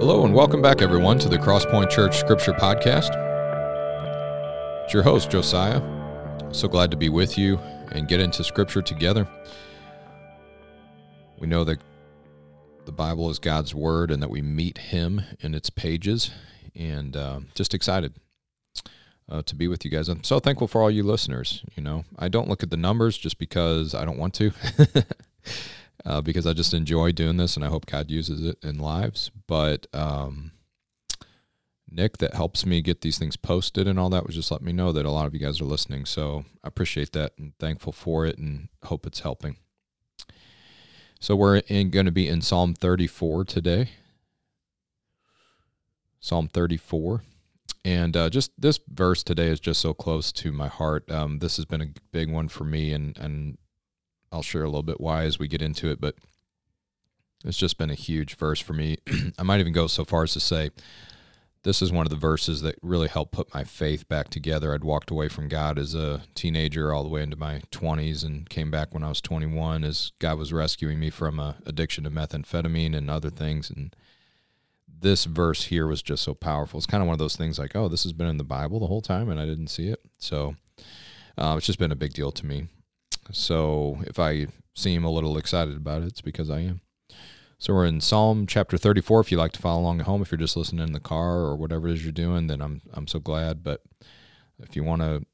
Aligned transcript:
Hello 0.00 0.24
and 0.24 0.32
welcome 0.32 0.62
back, 0.62 0.80
everyone, 0.80 1.18
to 1.18 1.28
the 1.28 1.36
Crosspoint 1.36 1.90
Church 1.90 2.18
Scripture 2.18 2.54
Podcast. 2.54 3.10
It's 4.84 4.94
your 4.94 5.02
host, 5.02 5.30
Josiah. 5.30 5.82
So 6.52 6.68
glad 6.68 6.90
to 6.92 6.96
be 6.96 7.10
with 7.10 7.36
you 7.36 7.58
and 7.92 8.08
get 8.08 8.18
into 8.18 8.42
Scripture 8.42 8.80
together. 8.80 9.28
We 11.38 11.46
know 11.46 11.64
that 11.64 11.82
the 12.86 12.92
Bible 12.92 13.28
is 13.28 13.38
God's 13.38 13.74
Word 13.74 14.10
and 14.10 14.22
that 14.22 14.30
we 14.30 14.40
meet 14.40 14.78
Him 14.78 15.20
in 15.40 15.54
its 15.54 15.68
pages, 15.68 16.30
and 16.74 17.14
uh, 17.14 17.40
just 17.54 17.74
excited 17.74 18.14
uh, 19.28 19.42
to 19.42 19.54
be 19.54 19.68
with 19.68 19.84
you 19.84 19.90
guys. 19.90 20.08
I'm 20.08 20.24
so 20.24 20.40
thankful 20.40 20.66
for 20.66 20.80
all 20.80 20.90
you 20.90 21.02
listeners. 21.02 21.62
You 21.76 21.82
know, 21.82 22.04
I 22.18 22.28
don't 22.28 22.48
look 22.48 22.62
at 22.62 22.70
the 22.70 22.78
numbers 22.78 23.18
just 23.18 23.36
because 23.36 23.94
I 23.94 24.06
don't 24.06 24.18
want 24.18 24.32
to. 24.36 24.52
uh, 26.04 26.20
because 26.20 26.46
I 26.46 26.52
just 26.52 26.74
enjoy 26.74 27.12
doing 27.12 27.36
this 27.36 27.56
and 27.56 27.64
I 27.64 27.68
hope 27.68 27.86
God 27.86 28.10
uses 28.10 28.44
it 28.44 28.58
in 28.62 28.78
lives. 28.78 29.30
But 29.46 29.86
um, 29.92 30.52
Nick, 31.90 32.18
that 32.18 32.34
helps 32.34 32.64
me 32.64 32.82
get 32.82 33.00
these 33.00 33.18
things 33.18 33.36
posted 33.36 33.88
and 33.88 33.98
all 33.98 34.10
that, 34.10 34.26
was 34.26 34.34
just 34.34 34.50
let 34.50 34.62
me 34.62 34.72
know 34.72 34.92
that 34.92 35.06
a 35.06 35.10
lot 35.10 35.26
of 35.26 35.34
you 35.34 35.40
guys 35.40 35.60
are 35.60 35.64
listening. 35.66 36.04
So 36.04 36.44
I 36.64 36.68
appreciate 36.68 37.12
that 37.12 37.32
and 37.38 37.52
thankful 37.58 37.92
for 37.92 38.26
it 38.26 38.38
and 38.38 38.68
hope 38.84 39.06
it's 39.06 39.20
helping. 39.20 39.56
So 41.18 41.36
we're 41.36 41.60
going 41.60 42.06
to 42.06 42.12
be 42.12 42.28
in 42.28 42.40
Psalm 42.40 42.74
34 42.74 43.44
today. 43.44 43.90
Psalm 46.20 46.48
34. 46.48 47.22
And 47.84 48.16
uh, 48.16 48.30
just 48.30 48.52
this 48.58 48.78
verse 48.88 49.22
today 49.22 49.48
is 49.48 49.60
just 49.60 49.80
so 49.80 49.94
close 49.94 50.32
to 50.32 50.52
my 50.52 50.68
heart. 50.68 51.10
Um, 51.10 51.38
this 51.38 51.56
has 51.56 51.64
been 51.64 51.80
a 51.80 51.92
big 52.12 52.30
one 52.30 52.48
for 52.48 52.64
me, 52.64 52.92
and, 52.92 53.16
and 53.18 53.56
I'll 54.32 54.42
share 54.42 54.62
a 54.62 54.68
little 54.68 54.82
bit 54.82 55.00
why 55.00 55.24
as 55.24 55.38
we 55.38 55.48
get 55.48 55.62
into 55.62 55.90
it, 55.90 56.00
but 56.00 56.16
it's 57.44 57.56
just 57.58 57.78
been 57.78 57.90
a 57.90 57.94
huge 57.94 58.36
verse 58.36 58.60
for 58.60 58.72
me. 58.72 58.98
I 59.38 59.42
might 59.42 59.60
even 59.60 59.72
go 59.72 59.86
so 59.86 60.04
far 60.04 60.24
as 60.24 60.32
to 60.34 60.40
say 60.40 60.70
this 61.62 61.82
is 61.82 61.92
one 61.92 62.06
of 62.06 62.10
the 62.10 62.16
verses 62.16 62.62
that 62.62 62.76
really 62.82 63.08
helped 63.08 63.32
put 63.32 63.52
my 63.52 63.64
faith 63.64 64.08
back 64.08 64.28
together. 64.28 64.72
I'd 64.72 64.84
walked 64.84 65.10
away 65.10 65.28
from 65.28 65.48
God 65.48 65.78
as 65.78 65.94
a 65.94 66.22
teenager 66.34 66.92
all 66.92 67.02
the 67.02 67.08
way 67.08 67.22
into 67.22 67.36
my 67.36 67.60
20s 67.70 68.24
and 68.24 68.48
came 68.48 68.70
back 68.70 68.94
when 68.94 69.02
I 69.02 69.08
was 69.08 69.20
21 69.20 69.84
as 69.84 70.12
God 70.18 70.38
was 70.38 70.52
rescuing 70.52 70.98
me 70.98 71.10
from 71.10 71.38
a 71.38 71.56
addiction 71.66 72.04
to 72.04 72.10
methamphetamine 72.10 72.96
and 72.96 73.10
other 73.10 73.30
things 73.30 73.68
and 73.70 73.94
this 75.02 75.24
verse 75.24 75.64
here 75.64 75.86
was 75.86 76.02
just 76.02 76.22
so 76.22 76.34
powerful. 76.34 76.78
It's 76.78 76.86
kind 76.86 77.02
of 77.02 77.06
one 77.06 77.14
of 77.14 77.18
those 77.18 77.36
things 77.36 77.58
like, 77.58 77.74
oh, 77.74 77.88
this 77.88 78.02
has 78.02 78.12
been 78.12 78.26
in 78.26 78.36
the 78.36 78.44
Bible 78.44 78.80
the 78.80 78.86
whole 78.86 79.00
time 79.00 79.28
and 79.28 79.40
I 79.40 79.46
didn't 79.46 79.68
see 79.68 79.88
it. 79.88 80.00
So 80.18 80.56
uh, 81.38 81.54
it's 81.56 81.66
just 81.66 81.78
been 81.78 81.92
a 81.92 81.96
big 81.96 82.12
deal 82.12 82.32
to 82.32 82.46
me. 82.46 82.68
So 83.32 83.98
if 84.06 84.18
I 84.18 84.46
seem 84.74 85.04
a 85.04 85.10
little 85.10 85.36
excited 85.38 85.76
about 85.76 86.02
it, 86.02 86.06
it's 86.06 86.20
because 86.20 86.50
I 86.50 86.60
am. 86.60 86.80
So 87.58 87.74
we're 87.74 87.84
in 87.84 88.00
Psalm 88.00 88.46
chapter 88.46 88.78
34. 88.78 89.20
If 89.20 89.30
you 89.30 89.36
like 89.36 89.52
to 89.52 89.60
follow 89.60 89.80
along 89.80 90.00
at 90.00 90.06
home, 90.06 90.22
if 90.22 90.32
you're 90.32 90.38
just 90.38 90.56
listening 90.56 90.86
in 90.86 90.92
the 90.92 91.00
car 91.00 91.40
or 91.40 91.56
whatever 91.56 91.88
it 91.88 91.92
is 91.92 92.02
you're 92.02 92.12
doing, 92.12 92.46
then 92.46 92.62
I'm 92.62 92.80
I'm 92.94 93.06
so 93.06 93.18
glad. 93.18 93.62
But 93.62 93.82
if 94.58 94.76
you 94.76 94.82
want 94.82 95.02
to 95.02 95.26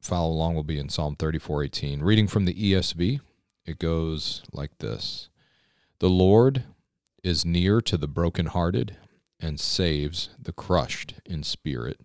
follow 0.00 0.32
along, 0.32 0.54
we'll 0.54 0.64
be 0.64 0.78
in 0.78 0.88
Psalm 0.88 1.16
34:18. 1.16 2.00
Reading 2.02 2.28
from 2.28 2.46
the 2.46 2.54
ESV, 2.54 3.20
it 3.66 3.78
goes 3.78 4.42
like 4.52 4.78
this: 4.78 5.28
The 5.98 6.08
Lord 6.08 6.64
is 7.22 7.44
near 7.44 7.82
to 7.82 7.98
the 7.98 8.08
brokenhearted 8.08 8.96
and 9.38 9.60
saves 9.60 10.30
the 10.40 10.52
crushed 10.52 11.14
in 11.26 11.42
spirit. 11.42 12.00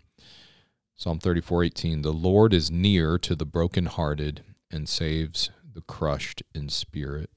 Psalm 0.97 1.17
34:18 1.17 2.03
The 2.03 2.11
Lord 2.11 2.53
is 2.53 2.69
near 2.69 3.17
to 3.19 3.35
the 3.35 3.45
brokenhearted 3.45 4.43
and 4.71 4.87
saves 4.87 5.49
the 5.73 5.81
crushed 5.81 6.43
in 6.53 6.69
spirit. 6.69 7.29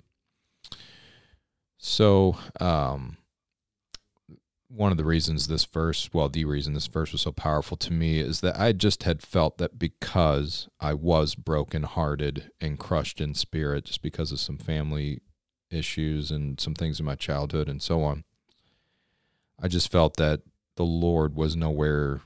So, 1.78 2.36
um, 2.60 3.18
one 4.68 4.90
of 4.90 4.96
the 4.96 5.04
reasons 5.04 5.46
this 5.46 5.64
verse, 5.64 6.10
well, 6.12 6.28
the 6.28 6.44
reason 6.44 6.74
this 6.74 6.88
verse 6.88 7.12
was 7.12 7.20
so 7.20 7.30
powerful 7.30 7.76
to 7.76 7.92
me 7.92 8.18
is 8.18 8.40
that 8.40 8.58
I 8.58 8.72
just 8.72 9.04
had 9.04 9.22
felt 9.22 9.58
that 9.58 9.78
because 9.78 10.68
I 10.80 10.94
was 10.94 11.34
brokenhearted 11.34 12.50
and 12.60 12.78
crushed 12.78 13.20
in 13.20 13.34
spirit, 13.34 13.84
just 13.84 14.02
because 14.02 14.32
of 14.32 14.40
some 14.40 14.58
family 14.58 15.20
issues 15.70 16.30
and 16.30 16.58
some 16.58 16.74
things 16.74 16.98
in 16.98 17.06
my 17.06 17.14
childhood 17.14 17.68
and 17.68 17.80
so 17.80 18.02
on, 18.02 18.24
I 19.60 19.68
just 19.68 19.92
felt 19.92 20.16
that 20.16 20.40
the 20.76 20.84
Lord 20.84 21.36
was 21.36 21.54
nowhere 21.54 22.22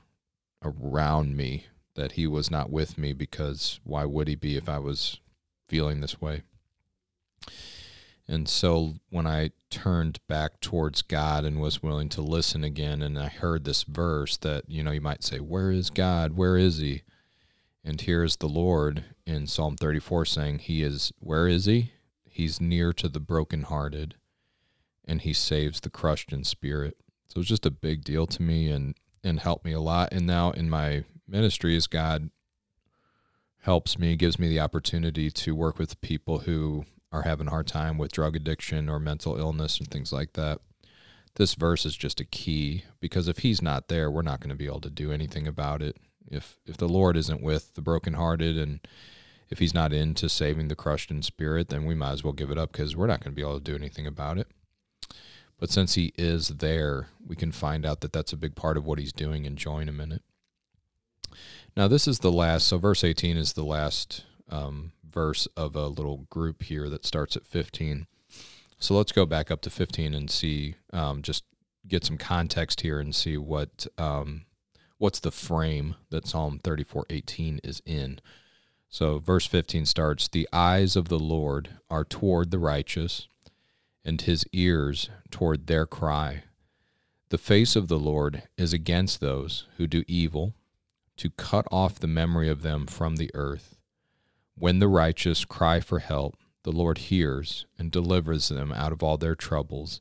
around 0.63 1.35
me 1.35 1.67
that 1.99 2.13
he 2.13 2.25
was 2.25 2.49
not 2.49 2.71
with 2.71 2.97
me 2.97 3.11
because 3.11 3.81
why 3.83 4.05
would 4.05 4.29
he 4.29 4.35
be 4.35 4.55
if 4.55 4.69
I 4.69 4.79
was 4.79 5.19
feeling 5.67 5.99
this 5.99 6.21
way? 6.21 6.43
And 8.25 8.47
so 8.47 8.93
when 9.09 9.27
I 9.27 9.51
turned 9.69 10.19
back 10.29 10.61
towards 10.61 11.01
God 11.01 11.43
and 11.43 11.59
was 11.59 11.83
willing 11.83 12.07
to 12.09 12.21
listen 12.21 12.63
again, 12.63 13.01
and 13.01 13.19
I 13.19 13.27
heard 13.27 13.65
this 13.65 13.83
verse 13.83 14.37
that, 14.37 14.63
you 14.69 14.81
know, 14.81 14.91
you 14.91 15.01
might 15.01 15.25
say, 15.25 15.39
Where 15.39 15.71
is 15.71 15.89
God? 15.89 16.37
Where 16.37 16.55
is 16.55 16.77
He? 16.77 17.01
And 17.83 17.99
here's 17.99 18.37
the 18.37 18.47
Lord 18.47 19.03
in 19.25 19.45
Psalm 19.45 19.75
34 19.75 20.23
saying, 20.23 20.59
He 20.59 20.83
is, 20.83 21.11
where 21.19 21.49
is 21.49 21.65
He? 21.65 21.91
He's 22.23 22.61
near 22.61 22.93
to 22.93 23.09
the 23.09 23.19
brokenhearted 23.19 24.15
and 25.03 25.19
He 25.19 25.33
saves 25.33 25.81
the 25.81 25.89
crushed 25.89 26.31
in 26.31 26.45
spirit. 26.45 26.95
So 27.27 27.41
it's 27.41 27.49
just 27.49 27.65
a 27.65 27.71
big 27.71 28.05
deal 28.05 28.25
to 28.27 28.41
me 28.41 28.71
and, 28.71 28.95
and 29.21 29.41
helped 29.41 29.65
me 29.65 29.73
a 29.73 29.81
lot. 29.81 30.13
And 30.13 30.25
now 30.25 30.51
in 30.51 30.69
my 30.69 31.03
ministry 31.29 31.75
as 31.75 31.87
God 31.87 32.29
helps 33.63 33.99
me, 33.99 34.15
gives 34.15 34.39
me 34.39 34.47
the 34.47 34.59
opportunity 34.59 35.29
to 35.29 35.55
work 35.55 35.77
with 35.77 36.01
people 36.01 36.39
who 36.39 36.85
are 37.11 37.23
having 37.23 37.47
a 37.47 37.51
hard 37.51 37.67
time 37.67 37.97
with 37.97 38.11
drug 38.11 38.35
addiction 38.35 38.89
or 38.89 38.99
mental 38.99 39.37
illness 39.37 39.79
and 39.79 39.89
things 39.89 40.13
like 40.13 40.33
that. 40.33 40.59
This 41.35 41.55
verse 41.55 41.85
is 41.85 41.95
just 41.95 42.19
a 42.19 42.25
key 42.25 42.85
because 42.99 43.27
if 43.27 43.39
he's 43.39 43.61
not 43.61 43.87
there, 43.87 44.09
we're 44.11 44.21
not 44.21 44.39
going 44.39 44.49
to 44.49 44.55
be 44.55 44.65
able 44.65 44.81
to 44.81 44.89
do 44.89 45.11
anything 45.11 45.47
about 45.47 45.81
it. 45.81 45.97
If 46.27 46.57
if 46.65 46.77
the 46.77 46.87
Lord 46.87 47.17
isn't 47.17 47.41
with 47.41 47.73
the 47.75 47.81
brokenhearted 47.81 48.57
and 48.57 48.79
if 49.49 49.59
he's 49.59 49.73
not 49.73 49.93
into 49.93 50.29
saving 50.29 50.67
the 50.67 50.75
crushed 50.75 51.09
in 51.09 51.21
spirit, 51.23 51.69
then 51.69 51.85
we 51.85 51.95
might 51.95 52.11
as 52.11 52.23
well 52.23 52.33
give 52.33 52.51
it 52.51 52.57
up 52.57 52.71
because 52.71 52.95
we're 52.95 53.07
not 53.07 53.23
going 53.23 53.31
to 53.31 53.35
be 53.35 53.41
able 53.41 53.57
to 53.57 53.63
do 53.63 53.75
anything 53.75 54.05
about 54.05 54.37
it. 54.37 54.47
But 55.59 55.71
since 55.71 55.95
he 55.95 56.13
is 56.17 56.49
there, 56.49 57.07
we 57.25 57.35
can 57.35 57.51
find 57.51 57.85
out 57.85 58.01
that 58.01 58.13
that's 58.13 58.31
a 58.31 58.37
big 58.37 58.55
part 58.55 58.77
of 58.77 58.85
what 58.85 58.99
he's 58.99 59.11
doing 59.11 59.45
and 59.45 59.57
join 59.57 59.89
him 59.89 59.99
in 59.99 60.11
it. 60.11 60.21
Now, 61.75 61.87
this 61.87 62.07
is 62.07 62.19
the 62.19 62.31
last, 62.31 62.67
so 62.67 62.77
verse 62.77 63.03
18 63.03 63.37
is 63.37 63.53
the 63.53 63.63
last 63.63 64.25
um, 64.49 64.91
verse 65.09 65.47
of 65.55 65.75
a 65.75 65.87
little 65.87 66.27
group 66.29 66.63
here 66.63 66.89
that 66.89 67.05
starts 67.05 67.35
at 67.35 67.45
15. 67.45 68.07
So 68.79 68.95
let's 68.95 69.11
go 69.11 69.25
back 69.25 69.51
up 69.51 69.61
to 69.61 69.69
15 69.69 70.13
and 70.13 70.29
see, 70.29 70.75
um, 70.93 71.21
just 71.21 71.43
get 71.87 72.05
some 72.05 72.17
context 72.17 72.81
here 72.81 72.99
and 72.99 73.13
see 73.13 73.37
what 73.37 73.87
um, 73.97 74.45
what's 74.97 75.19
the 75.19 75.31
frame 75.31 75.95
that 76.09 76.27
Psalm 76.27 76.59
34:18 76.63 77.59
is 77.63 77.81
in. 77.85 78.19
So 78.89 79.19
verse 79.19 79.45
15 79.45 79.85
starts, 79.85 80.27
"The 80.27 80.47
eyes 80.53 80.95
of 80.95 81.09
the 81.09 81.19
Lord 81.19 81.69
are 81.89 82.05
toward 82.05 82.51
the 82.51 82.59
righteous, 82.59 83.27
and 84.05 84.21
his 84.21 84.45
ears 84.53 85.09
toward 85.29 85.67
their 85.67 85.85
cry. 85.85 86.43
The 87.29 87.37
face 87.37 87.75
of 87.75 87.87
the 87.87 87.99
Lord 87.99 88.43
is 88.57 88.73
against 88.73 89.19
those 89.19 89.67
who 89.77 89.87
do 89.87 90.03
evil." 90.07 90.53
To 91.19 91.29
cut 91.31 91.67
off 91.69 91.99
the 91.99 92.07
memory 92.07 92.47
of 92.47 92.61
them 92.61 92.87
from 92.87 93.17
the 93.17 93.29
earth. 93.33 93.75
When 94.55 94.79
the 94.79 94.87
righteous 94.87 95.43
cry 95.43 95.81
for 95.81 95.99
help, 95.99 96.37
the 96.63 96.71
Lord 96.71 96.97
hears 96.97 97.65
and 97.77 97.91
delivers 97.91 98.47
them 98.47 98.71
out 98.71 98.93
of 98.93 99.03
all 99.03 99.17
their 99.17 99.35
troubles. 99.35 99.99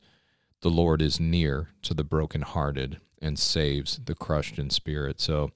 The 0.61 0.71
Lord 0.71 1.03
is 1.03 1.19
near 1.19 1.71
to 1.83 1.93
the 1.93 2.05
brokenhearted 2.05 3.01
and 3.21 3.37
saves 3.37 3.99
the 4.05 4.15
crushed 4.15 4.61
in 4.61 4.71
spirit. 4.71 5.21
So 5.21 5.51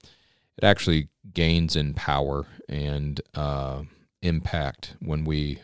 it 0.57 0.65
actually 0.65 1.07
gains 1.33 1.77
in 1.77 1.93
power 1.93 2.45
and 2.67 3.21
uh, 3.33 3.83
impact 4.21 4.97
when 4.99 5.23
we, 5.23 5.59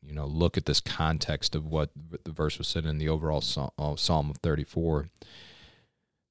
you 0.00 0.14
know, 0.14 0.26
look 0.26 0.56
at 0.56 0.66
this 0.66 0.80
context 0.80 1.56
of 1.56 1.66
what 1.66 1.90
the 2.24 2.30
verse 2.30 2.56
was 2.56 2.68
said 2.68 2.86
in 2.86 2.98
the 2.98 3.08
overall 3.08 3.42
uh, 3.78 3.96
Psalm 3.96 4.30
of 4.30 4.36
34 4.38 5.08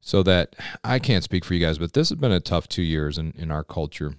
so 0.01 0.23
that 0.23 0.55
I 0.83 0.99
can't 0.99 1.23
speak 1.23 1.43
for 1.43 1.53
you 1.53 1.65
guys, 1.65 1.77
but 1.77 1.93
this 1.93 2.09
has 2.09 2.17
been 2.17 2.31
a 2.31 2.39
tough 2.39 2.67
two 2.67 2.81
years 2.81 3.17
in, 3.17 3.33
in 3.37 3.51
our 3.51 3.63
culture. 3.63 4.13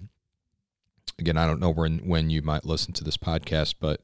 Again, 1.17 1.37
I 1.37 1.45
don't 1.45 1.59
know 1.59 1.71
when 1.71 1.99
when 1.99 2.29
you 2.29 2.41
might 2.41 2.65
listen 2.65 2.93
to 2.93 3.03
this 3.03 3.17
podcast, 3.17 3.75
but 3.79 4.01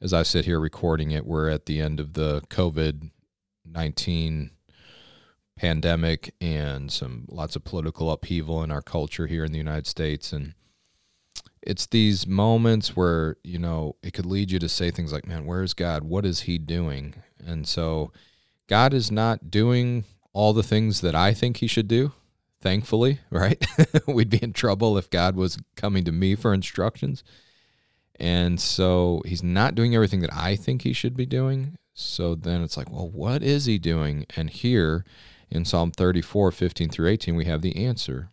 as 0.00 0.12
I 0.12 0.22
sit 0.22 0.44
here 0.44 0.60
recording 0.60 1.10
it, 1.10 1.26
we're 1.26 1.48
at 1.48 1.66
the 1.66 1.80
end 1.80 2.00
of 2.00 2.14
the 2.14 2.42
COVID 2.48 3.10
nineteen 3.64 4.50
pandemic 5.56 6.34
and 6.40 6.92
some 6.92 7.24
lots 7.28 7.56
of 7.56 7.64
political 7.64 8.10
upheaval 8.10 8.62
in 8.62 8.70
our 8.70 8.82
culture 8.82 9.26
here 9.26 9.44
in 9.44 9.52
the 9.52 9.58
United 9.58 9.86
States. 9.86 10.32
And 10.32 10.54
it's 11.62 11.86
these 11.86 12.26
moments 12.26 12.94
where 12.94 13.36
you 13.42 13.58
know 13.58 13.96
it 14.02 14.12
could 14.12 14.26
lead 14.26 14.50
you 14.50 14.58
to 14.58 14.68
say 14.68 14.90
things 14.90 15.12
like 15.12 15.26
man 15.26 15.46
where 15.46 15.62
is 15.62 15.74
god? 15.74 16.04
What 16.04 16.24
is 16.24 16.40
he 16.40 16.58
doing? 16.58 17.14
And 17.44 17.66
so 17.66 18.12
god 18.68 18.94
is 18.94 19.10
not 19.10 19.50
doing 19.50 20.04
all 20.36 20.52
the 20.52 20.62
things 20.62 21.00
that 21.00 21.14
I 21.14 21.32
think 21.32 21.56
he 21.56 21.66
should 21.66 21.88
do, 21.88 22.12
thankfully, 22.60 23.20
right? 23.30 23.64
We'd 24.06 24.28
be 24.28 24.42
in 24.42 24.52
trouble 24.52 24.98
if 24.98 25.08
God 25.08 25.34
was 25.34 25.58
coming 25.76 26.04
to 26.04 26.12
me 26.12 26.34
for 26.34 26.52
instructions. 26.52 27.24
And 28.20 28.60
so 28.60 29.22
he's 29.24 29.42
not 29.42 29.74
doing 29.74 29.94
everything 29.94 30.20
that 30.20 30.34
I 30.34 30.54
think 30.54 30.82
he 30.82 30.92
should 30.92 31.16
be 31.16 31.24
doing. 31.24 31.78
So 31.94 32.34
then 32.34 32.62
it's 32.62 32.76
like, 32.76 32.90
well, 32.90 33.08
what 33.08 33.42
is 33.42 33.64
he 33.64 33.78
doing? 33.78 34.26
And 34.36 34.50
here 34.50 35.06
in 35.50 35.64
Psalm 35.64 35.90
34, 35.90 36.52
15 36.52 36.90
through 36.90 37.08
18, 37.08 37.34
we 37.34 37.46
have 37.46 37.62
the 37.62 37.86
answer. 37.86 38.28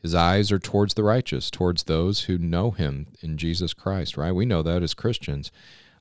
His 0.00 0.14
eyes 0.14 0.52
are 0.52 0.60
towards 0.60 0.94
the 0.94 1.02
righteous, 1.02 1.50
towards 1.50 1.84
those 1.84 2.22
who 2.22 2.38
know 2.38 2.70
him 2.70 3.08
in 3.20 3.36
Jesus 3.36 3.74
Christ, 3.74 4.16
right? 4.16 4.32
We 4.32 4.46
know 4.46 4.62
that 4.62 4.82
as 4.84 4.94
Christians. 4.94 5.50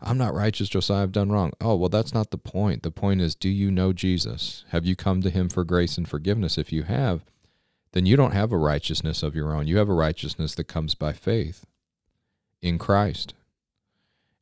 I'm 0.01 0.17
not 0.17 0.33
righteous, 0.33 0.69
Josiah, 0.69 1.03
I've 1.03 1.11
done 1.11 1.31
wrong. 1.31 1.51
Oh, 1.61 1.75
well, 1.75 1.89
that's 1.89 2.13
not 2.13 2.31
the 2.31 2.37
point. 2.37 2.81
The 2.81 2.91
point 2.91 3.21
is, 3.21 3.35
do 3.35 3.49
you 3.49 3.69
know 3.69 3.93
Jesus? 3.93 4.65
Have 4.69 4.85
you 4.85 4.95
come 4.95 5.21
to 5.21 5.29
him 5.29 5.47
for 5.47 5.63
grace 5.63 5.97
and 5.97 6.07
forgiveness? 6.09 6.57
If 6.57 6.71
you 6.71 6.83
have, 6.83 7.23
then 7.91 8.05
you 8.05 8.15
don't 8.15 8.31
have 8.31 8.51
a 8.51 8.57
righteousness 8.57 9.21
of 9.21 9.35
your 9.35 9.53
own. 9.53 9.67
You 9.67 9.77
have 9.77 9.89
a 9.89 9.93
righteousness 9.93 10.55
that 10.55 10.63
comes 10.63 10.95
by 10.95 11.13
faith 11.13 11.65
in 12.61 12.79
Christ. 12.79 13.35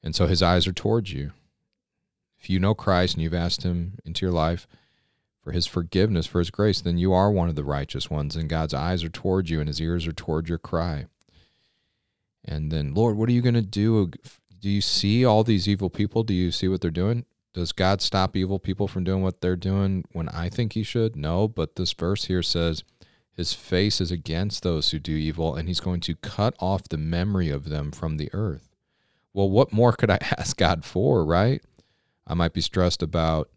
And 0.01 0.15
so 0.15 0.27
his 0.27 0.41
eyes 0.41 0.65
are 0.65 0.71
towards 0.71 1.11
you. 1.11 1.31
If 2.39 2.49
you 2.49 2.59
know 2.59 2.73
Christ 2.73 3.15
and 3.15 3.23
you've 3.23 3.33
asked 3.33 3.63
him 3.63 3.99
into 4.05 4.25
your 4.25 4.33
life 4.33 4.65
for 5.43 5.51
his 5.51 5.67
forgiveness, 5.67 6.25
for 6.25 6.39
his 6.39 6.51
grace, 6.51 6.79
then 6.79 6.97
you 6.97 7.11
are 7.11 7.31
one 7.31 7.49
of 7.49 7.55
the 7.55 7.65
righteous 7.65 8.09
ones, 8.09 8.37
and 8.37 8.49
God's 8.49 8.73
eyes 8.73 9.03
are 9.03 9.09
towards 9.09 9.49
you 9.49 9.59
and 9.59 9.67
his 9.67 9.81
ears 9.81 10.07
are 10.07 10.13
towards 10.13 10.47
your 10.47 10.57
cry. 10.57 11.07
And 12.45 12.71
then, 12.71 12.93
Lord, 12.93 13.17
what 13.17 13.27
are 13.27 13.33
you 13.33 13.41
going 13.41 13.55
to 13.55 13.61
do? 13.61 14.11
Do 14.59 14.69
you 14.69 14.81
see 14.81 15.25
all 15.25 15.43
these 15.43 15.67
evil 15.67 15.89
people? 15.89 16.23
Do 16.23 16.33
you 16.33 16.51
see 16.51 16.67
what 16.67 16.81
they're 16.81 16.91
doing? 16.91 17.25
Does 17.53 17.71
God 17.71 18.01
stop 18.01 18.35
evil 18.35 18.59
people 18.59 18.87
from 18.87 19.03
doing 19.03 19.23
what 19.23 19.41
they're 19.41 19.55
doing 19.55 20.05
when 20.11 20.29
I 20.29 20.49
think 20.49 20.73
he 20.73 20.83
should? 20.83 21.15
No, 21.15 21.47
but 21.47 21.75
this 21.75 21.93
verse 21.93 22.25
here 22.25 22.43
says, 22.43 22.83
his 23.35 23.53
face 23.53 24.01
is 24.01 24.11
against 24.11 24.63
those 24.63 24.91
who 24.91 24.99
do 24.99 25.13
evil, 25.13 25.55
and 25.55 25.69
he's 25.69 25.79
going 25.79 26.01
to 26.01 26.15
cut 26.15 26.55
off 26.59 26.89
the 26.89 26.97
memory 26.97 27.49
of 27.49 27.69
them 27.69 27.91
from 27.91 28.17
the 28.17 28.29
earth. 28.33 28.75
Well, 29.33 29.49
what 29.49 29.71
more 29.71 29.93
could 29.93 30.09
I 30.09 30.17
ask 30.37 30.57
God 30.57 30.83
for, 30.83 31.23
right? 31.23 31.61
I 32.27 32.33
might 32.33 32.53
be 32.53 32.61
stressed 32.61 33.01
about 33.01 33.49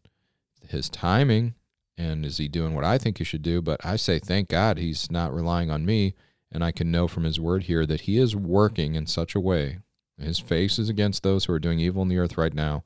his 0.69 0.89
timing 0.89 1.55
and 1.99 2.25
is 2.25 2.39
he 2.39 2.49
doing 2.49 2.75
what 2.75 2.85
I 2.85 2.99
think 2.99 3.19
he 3.19 3.25
should 3.25 3.43
do, 3.43 3.61
but 3.61 3.85
I 3.85 3.97
say, 3.97 4.19
thank 4.19 4.49
God 4.49 4.79
he's 4.79 5.11
not 5.11 5.35
relying 5.35 5.71
on 5.71 5.85
me. 5.85 6.15
And 6.51 6.63
I 6.63 6.71
can 6.71 6.91
know 6.91 7.09
from 7.09 7.25
his 7.25 7.41
word 7.41 7.65
here 7.65 7.87
that 7.87 8.03
he 8.03 8.19
is 8.19 8.37
working 8.37 8.95
in 8.95 9.07
such 9.07 9.35
a 9.35 9.41
way. 9.41 9.79
His 10.19 10.39
face 10.39 10.79
is 10.79 10.89
against 10.89 11.23
those 11.23 11.45
who 11.45 11.53
are 11.53 11.59
doing 11.59 11.81
evil 11.81 12.03
in 12.03 12.09
the 12.09 12.19
earth 12.19 12.37
right 12.37 12.55
now. 12.55 12.85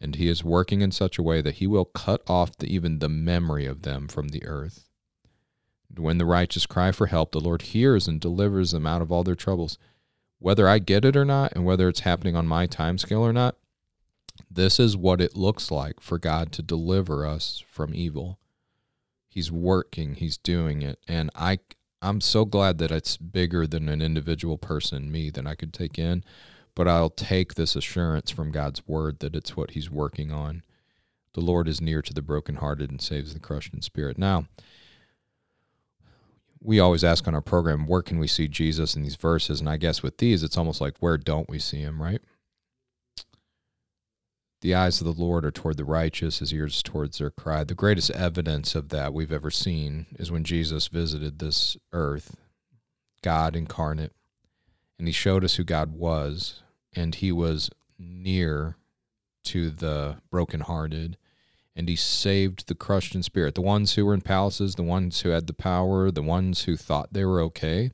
And 0.00 0.16
he 0.16 0.28
is 0.28 0.42
working 0.42 0.80
in 0.80 0.90
such 0.90 1.18
a 1.18 1.22
way 1.22 1.40
that 1.42 1.56
he 1.56 1.66
will 1.66 1.84
cut 1.84 2.22
off 2.28 2.56
the, 2.56 2.66
even 2.66 2.98
the 2.98 3.08
memory 3.08 3.66
of 3.66 3.82
them 3.82 4.08
from 4.08 4.28
the 4.28 4.44
earth. 4.44 4.88
When 5.94 6.18
the 6.18 6.26
righteous 6.26 6.66
cry 6.66 6.90
for 6.90 7.06
help, 7.06 7.32
the 7.32 7.40
Lord 7.40 7.62
hears 7.62 8.08
and 8.08 8.20
delivers 8.20 8.72
them 8.72 8.86
out 8.86 9.02
of 9.02 9.12
all 9.12 9.22
their 9.22 9.34
troubles. 9.34 9.78
Whether 10.38 10.68
I 10.68 10.80
get 10.80 11.04
it 11.04 11.16
or 11.16 11.24
not, 11.24 11.52
and 11.52 11.64
whether 11.64 11.88
it's 11.88 12.00
happening 12.00 12.34
on 12.34 12.48
my 12.48 12.66
time 12.66 12.98
scale 12.98 13.20
or 13.20 13.32
not, 13.32 13.56
this 14.50 14.80
is 14.80 14.96
what 14.96 15.20
it 15.20 15.36
looks 15.36 15.70
like 15.70 16.00
for 16.00 16.18
God 16.18 16.50
to 16.52 16.62
deliver 16.62 17.24
us 17.24 17.62
from 17.68 17.94
evil. 17.94 18.38
He's 19.28 19.52
working, 19.52 20.14
he's 20.14 20.36
doing 20.36 20.82
it, 20.82 20.98
and 21.06 21.30
I 21.34 21.58
I'm 22.02 22.20
so 22.20 22.44
glad 22.44 22.78
that 22.78 22.90
it's 22.90 23.16
bigger 23.16 23.64
than 23.64 23.88
an 23.88 24.02
individual 24.02 24.58
person, 24.58 25.12
me, 25.12 25.30
that 25.30 25.46
I 25.46 25.54
could 25.54 25.72
take 25.72 26.00
in, 26.00 26.24
but 26.74 26.88
I'll 26.88 27.10
take 27.10 27.54
this 27.54 27.76
assurance 27.76 28.30
from 28.30 28.50
God's 28.50 28.86
word 28.86 29.20
that 29.20 29.36
it's 29.36 29.56
what 29.56 29.72
he's 29.72 29.90
working 29.90 30.32
on. 30.32 30.62
The 31.34 31.40
Lord 31.40 31.68
is 31.68 31.80
near 31.80 32.02
to 32.02 32.12
the 32.12 32.22
brokenhearted 32.22 32.90
and 32.90 33.00
saves 33.00 33.32
the 33.32 33.40
crushed 33.40 33.72
in 33.72 33.82
spirit. 33.82 34.18
Now, 34.18 34.46
we 36.60 36.78
always 36.78 37.02
ask 37.02 37.26
on 37.26 37.34
our 37.34 37.40
program, 37.40 37.86
where 37.86 38.02
can 38.02 38.18
we 38.18 38.28
see 38.28 38.48
Jesus 38.48 38.94
in 38.94 39.02
these 39.02 39.16
verses? 39.16 39.60
And 39.60 39.68
I 39.68 39.76
guess 39.76 40.02
with 40.02 40.18
these, 40.18 40.42
it's 40.42 40.56
almost 40.56 40.80
like, 40.80 40.96
where 41.00 41.18
don't 41.18 41.48
we 41.48 41.58
see 41.58 41.80
him, 41.80 42.00
right? 42.00 42.20
The 44.60 44.74
eyes 44.76 45.00
of 45.00 45.06
the 45.06 45.22
Lord 45.22 45.44
are 45.44 45.50
toward 45.50 45.76
the 45.76 45.84
righteous, 45.84 46.38
his 46.38 46.52
ears 46.54 46.84
towards 46.84 47.18
their 47.18 47.32
cry. 47.32 47.64
The 47.64 47.74
greatest 47.74 48.12
evidence 48.12 48.76
of 48.76 48.90
that 48.90 49.12
we've 49.12 49.32
ever 49.32 49.50
seen 49.50 50.06
is 50.20 50.30
when 50.30 50.44
Jesus 50.44 50.86
visited 50.86 51.40
this 51.40 51.76
earth, 51.92 52.36
God 53.22 53.56
incarnate, 53.56 54.12
and 54.98 55.08
he 55.08 55.12
showed 55.12 55.44
us 55.44 55.56
who 55.56 55.64
God 55.64 55.92
was, 55.92 56.62
and 56.94 57.14
he 57.14 57.32
was 57.32 57.70
near 57.98 58.76
to 59.44 59.70
the 59.70 60.18
brokenhearted 60.30 61.16
and 61.74 61.88
he 61.88 61.96
saved 61.96 62.68
the 62.68 62.74
crushed 62.74 63.14
in 63.14 63.22
spirit. 63.22 63.54
The 63.54 63.62
ones 63.62 63.94
who 63.94 64.04
were 64.04 64.14
in 64.14 64.20
palaces, 64.20 64.74
the 64.74 64.82
ones 64.82 65.20
who 65.20 65.30
had 65.30 65.46
the 65.46 65.54
power, 65.54 66.10
the 66.10 66.22
ones 66.22 66.64
who 66.64 66.76
thought 66.76 67.12
they 67.12 67.24
were 67.24 67.40
okay. 67.40 67.90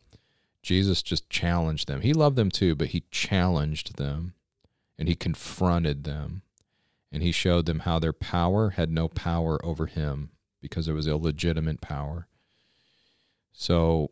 Jesus 0.62 1.02
just 1.02 1.30
challenged 1.30 1.86
them. 1.86 2.00
He 2.00 2.12
loved 2.12 2.36
them 2.36 2.50
too, 2.50 2.74
but 2.74 2.88
he 2.88 3.04
challenged 3.10 3.96
them 3.96 4.34
and 4.98 5.08
he 5.08 5.14
confronted 5.14 6.04
them 6.04 6.42
and 7.12 7.22
he 7.22 7.32
showed 7.32 7.66
them 7.66 7.80
how 7.80 7.98
their 7.98 8.12
power 8.12 8.70
had 8.70 8.90
no 8.90 9.08
power 9.08 9.64
over 9.64 9.86
him 9.86 10.30
because 10.60 10.88
it 10.88 10.92
was 10.92 11.06
illegitimate 11.06 11.80
power. 11.80 12.26
So, 13.52 14.10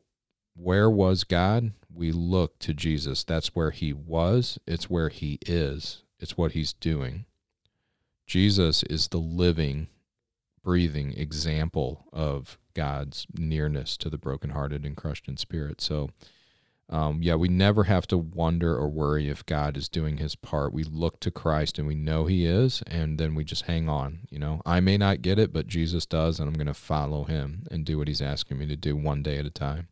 where 0.56 0.90
was 0.90 1.24
God? 1.24 1.72
We 1.92 2.12
look 2.12 2.58
to 2.60 2.74
Jesus. 2.74 3.24
That's 3.24 3.54
where 3.54 3.70
he 3.70 3.92
was, 3.92 4.58
it's 4.66 4.90
where 4.90 5.08
he 5.08 5.38
is, 5.46 6.02
it's 6.18 6.36
what 6.36 6.52
he's 6.52 6.72
doing. 6.72 7.26
Jesus 8.26 8.82
is 8.84 9.08
the 9.08 9.18
living, 9.18 9.88
breathing 10.62 11.12
example 11.16 12.06
of 12.12 12.58
God's 12.74 13.26
nearness 13.38 13.96
to 13.98 14.10
the 14.10 14.18
brokenhearted 14.18 14.84
and 14.84 14.96
crushed 14.96 15.28
in 15.28 15.36
spirit. 15.36 15.80
So, 15.80 16.10
um, 16.88 17.20
yeah, 17.22 17.34
we 17.34 17.48
never 17.48 17.84
have 17.84 18.06
to 18.08 18.18
wonder 18.18 18.76
or 18.76 18.88
worry 18.88 19.28
if 19.28 19.46
God 19.46 19.76
is 19.76 19.88
doing 19.88 20.18
his 20.18 20.36
part. 20.36 20.72
We 20.72 20.84
look 20.84 21.20
to 21.20 21.30
Christ 21.30 21.78
and 21.78 21.86
we 21.86 21.94
know 21.94 22.26
he 22.26 22.46
is, 22.46 22.82
and 22.86 23.18
then 23.18 23.34
we 23.34 23.44
just 23.44 23.62
hang 23.62 23.88
on. 23.88 24.20
You 24.30 24.38
know, 24.38 24.60
I 24.66 24.80
may 24.80 24.96
not 24.96 25.22
get 25.22 25.38
it, 25.38 25.52
but 25.52 25.66
Jesus 25.66 26.06
does, 26.06 26.38
and 26.38 26.48
I'm 26.48 26.54
going 26.54 26.66
to 26.66 26.74
follow 26.74 27.24
him 27.24 27.66
and 27.70 27.84
do 27.84 27.98
what 27.98 28.08
he's 28.08 28.22
asking 28.22 28.58
me 28.58 28.66
to 28.66 28.76
do 28.76 28.96
one 28.96 29.22
day 29.22 29.38
at 29.38 29.46
a 29.46 29.50
time. 29.50 29.88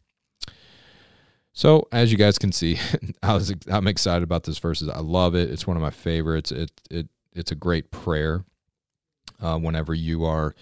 So, 1.56 1.86
as 1.92 2.10
you 2.10 2.18
guys 2.18 2.36
can 2.36 2.50
see, 2.50 2.78
I 3.22 3.32
was 3.32 3.54
I'm 3.70 3.86
excited 3.86 4.24
about 4.24 4.42
this 4.42 4.58
verses. 4.58 4.88
I 4.88 4.98
love 4.98 5.36
it. 5.36 5.50
It's 5.50 5.66
one 5.66 5.76
of 5.76 5.82
my 5.82 5.90
favorites. 5.90 6.50
It 6.50 6.72
it 6.90 7.08
it's 7.32 7.52
a 7.52 7.56
great 7.56 7.90
prayer 7.90 8.44
uh, 9.40 9.58
whenever 9.58 9.94
you 9.94 10.24
are 10.24 10.54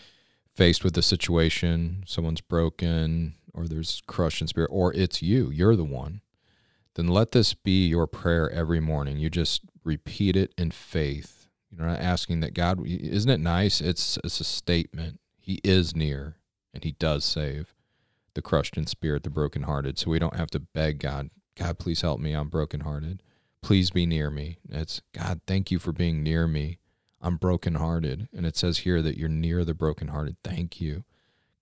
faced 0.54 0.84
with 0.84 0.96
a 0.98 1.02
situation, 1.02 2.04
someone's 2.06 2.42
broken, 2.42 3.34
or 3.54 3.66
there's 3.66 4.02
crushed 4.06 4.42
in 4.42 4.46
spirit, 4.48 4.68
or 4.70 4.92
it's 4.92 5.22
you, 5.22 5.50
you're 5.50 5.76
the 5.76 5.84
one. 5.84 6.20
Then 6.94 7.08
let 7.08 7.32
this 7.32 7.54
be 7.54 7.86
your 7.86 8.06
prayer 8.06 8.50
every 8.50 8.80
morning. 8.80 9.16
You 9.16 9.30
just 9.30 9.62
repeat 9.84 10.36
it 10.36 10.52
in 10.58 10.70
faith. 10.70 11.48
You're 11.70 11.86
not 11.86 12.00
asking 12.00 12.40
that 12.40 12.52
God. 12.52 12.86
Isn't 12.86 13.30
it 13.30 13.40
nice? 13.40 13.80
It's 13.80 14.18
it's 14.22 14.40
a 14.40 14.44
statement. 14.44 15.20
He 15.40 15.58
is 15.64 15.96
near, 15.96 16.36
and 16.74 16.84
He 16.84 16.92
does 16.92 17.24
save 17.24 17.72
the 18.34 18.42
crushed 18.42 18.76
in 18.76 18.86
spirit, 18.86 19.22
the 19.22 19.30
brokenhearted. 19.30 19.98
So 19.98 20.10
we 20.10 20.18
don't 20.18 20.36
have 20.36 20.50
to 20.50 20.60
beg 20.60 20.98
God. 20.98 21.30
God, 21.56 21.78
please 21.78 22.00
help 22.00 22.20
me. 22.20 22.32
I'm 22.32 22.48
brokenhearted 22.48 23.22
please 23.62 23.90
be 23.90 24.04
near 24.04 24.30
me. 24.30 24.58
It's 24.68 25.00
God, 25.14 25.40
thank 25.46 25.70
you 25.70 25.78
for 25.78 25.92
being 25.92 26.22
near 26.22 26.46
me. 26.46 26.78
I'm 27.20 27.36
brokenhearted. 27.36 28.28
And 28.36 28.44
it 28.44 28.56
says 28.56 28.78
here 28.78 29.00
that 29.00 29.16
you're 29.16 29.28
near 29.28 29.64
the 29.64 29.74
brokenhearted. 29.74 30.36
Thank 30.42 30.80
you. 30.80 31.04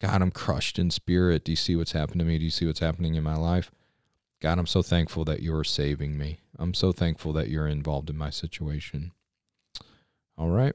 God, 0.00 0.22
I'm 0.22 0.30
crushed 0.30 0.78
in 0.78 0.90
spirit. 0.90 1.44
Do 1.44 1.52
you 1.52 1.56
see 1.56 1.76
what's 1.76 1.92
happened 1.92 2.20
to 2.20 2.24
me? 2.24 2.38
Do 2.38 2.44
you 2.44 2.50
see 2.50 2.66
what's 2.66 2.80
happening 2.80 3.14
in 3.14 3.22
my 3.22 3.36
life? 3.36 3.70
God, 4.40 4.58
I'm 4.58 4.66
so 4.66 4.80
thankful 4.80 5.26
that 5.26 5.42
you're 5.42 5.64
saving 5.64 6.16
me. 6.16 6.40
I'm 6.58 6.72
so 6.72 6.92
thankful 6.92 7.34
that 7.34 7.50
you're 7.50 7.68
involved 7.68 8.08
in 8.08 8.16
my 8.16 8.30
situation. 8.30 9.12
All 10.38 10.48
right. 10.48 10.72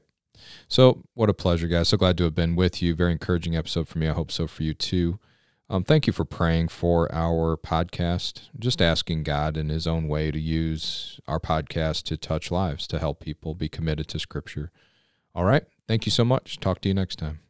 So, 0.68 1.02
what 1.14 1.30
a 1.30 1.34
pleasure, 1.34 1.66
guys. 1.66 1.88
So 1.88 1.96
glad 1.96 2.16
to 2.18 2.24
have 2.24 2.34
been 2.34 2.54
with 2.54 2.80
you. 2.80 2.94
Very 2.94 3.10
encouraging 3.10 3.56
episode 3.56 3.88
for 3.88 3.98
me. 3.98 4.06
I 4.06 4.12
hope 4.12 4.30
so 4.30 4.46
for 4.46 4.62
you 4.62 4.74
too. 4.74 5.18
Um, 5.68 5.82
thank 5.82 6.06
you 6.06 6.12
for 6.12 6.24
praying 6.24 6.68
for 6.68 7.12
our 7.12 7.56
podcast. 7.56 8.48
Just 8.58 8.80
asking 8.80 9.24
God 9.24 9.56
in 9.56 9.68
His 9.68 9.86
own 9.86 10.06
way 10.06 10.30
to 10.30 10.38
use 10.38 11.20
our 11.26 11.40
podcast 11.40 12.04
to 12.04 12.16
touch 12.16 12.50
lives, 12.50 12.86
to 12.88 12.98
help 12.98 13.20
people 13.20 13.54
be 13.54 13.68
committed 13.68 14.06
to 14.08 14.18
Scripture. 14.18 14.70
All 15.34 15.44
right. 15.44 15.64
Thank 15.88 16.06
you 16.06 16.12
so 16.12 16.24
much. 16.24 16.60
Talk 16.60 16.80
to 16.82 16.88
you 16.88 16.94
next 16.94 17.16
time. 17.16 17.40